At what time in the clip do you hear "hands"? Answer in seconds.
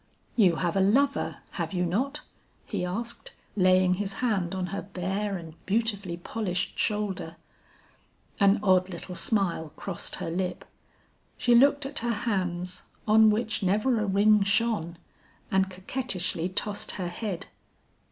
12.25-12.85